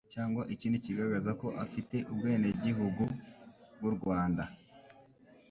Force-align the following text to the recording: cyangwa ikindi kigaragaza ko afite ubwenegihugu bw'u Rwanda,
cyangwa 0.13 0.41
ikindi 0.53 0.83
kigaragaza 0.85 1.31
ko 1.41 1.47
afite 1.65 1.97
ubwenegihugu 2.11 3.03
bw'u 3.77 3.91
Rwanda, 3.97 4.43